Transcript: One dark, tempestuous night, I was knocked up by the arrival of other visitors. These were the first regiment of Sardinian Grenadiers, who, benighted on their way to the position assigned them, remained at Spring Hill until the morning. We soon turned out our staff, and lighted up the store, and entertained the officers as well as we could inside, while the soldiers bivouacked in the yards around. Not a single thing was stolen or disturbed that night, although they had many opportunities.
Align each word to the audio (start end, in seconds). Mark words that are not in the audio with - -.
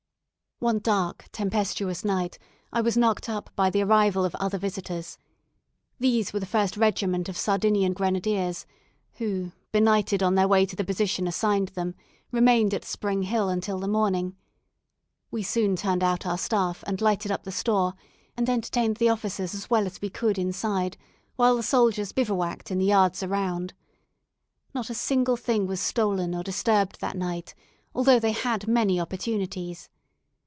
One 0.63 0.77
dark, 0.77 1.25
tempestuous 1.31 2.05
night, 2.05 2.37
I 2.71 2.81
was 2.81 2.95
knocked 2.95 3.27
up 3.27 3.49
by 3.55 3.71
the 3.71 3.81
arrival 3.81 4.23
of 4.23 4.35
other 4.35 4.59
visitors. 4.59 5.17
These 5.97 6.33
were 6.33 6.39
the 6.39 6.45
first 6.45 6.77
regiment 6.77 7.27
of 7.27 7.35
Sardinian 7.35 7.93
Grenadiers, 7.93 8.67
who, 9.13 9.53
benighted 9.71 10.21
on 10.21 10.35
their 10.35 10.47
way 10.47 10.67
to 10.67 10.75
the 10.75 10.83
position 10.83 11.25
assigned 11.25 11.69
them, 11.69 11.95
remained 12.31 12.75
at 12.75 12.85
Spring 12.85 13.23
Hill 13.23 13.49
until 13.49 13.79
the 13.79 13.87
morning. 13.87 14.35
We 15.31 15.41
soon 15.41 15.75
turned 15.75 16.03
out 16.03 16.27
our 16.27 16.37
staff, 16.37 16.83
and 16.85 17.01
lighted 17.01 17.31
up 17.31 17.41
the 17.43 17.51
store, 17.51 17.95
and 18.37 18.47
entertained 18.47 18.97
the 18.97 19.09
officers 19.09 19.55
as 19.55 19.67
well 19.67 19.87
as 19.87 19.99
we 19.99 20.11
could 20.11 20.37
inside, 20.37 20.95
while 21.37 21.55
the 21.55 21.63
soldiers 21.63 22.11
bivouacked 22.11 22.69
in 22.69 22.77
the 22.77 22.85
yards 22.85 23.23
around. 23.23 23.73
Not 24.75 24.91
a 24.91 24.93
single 24.93 25.37
thing 25.37 25.65
was 25.65 25.79
stolen 25.81 26.35
or 26.35 26.43
disturbed 26.43 27.01
that 27.01 27.17
night, 27.17 27.55
although 27.95 28.19
they 28.19 28.33
had 28.33 28.67
many 28.67 28.99
opportunities. 28.99 29.89